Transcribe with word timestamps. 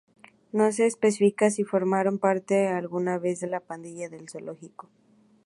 No 0.51 0.71
se 0.71 0.87
especifica 0.87 1.51
si 1.51 1.63
formaron 1.63 2.17
parte 2.17 2.67
alguna 2.69 3.19
vez 3.19 3.39
de 3.39 3.45
la 3.45 3.59
Pandilla 3.59 4.09
del 4.09 4.27
Zoológico. 4.29 4.89